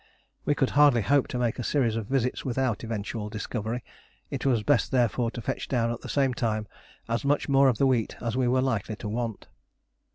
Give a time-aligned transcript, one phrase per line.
[0.45, 3.83] We could hardly hope to make a series of visits without eventual discovery;
[4.31, 6.65] it was best therefore to fetch down at the same time
[7.07, 9.47] as much more of the wheat as we were likely to want.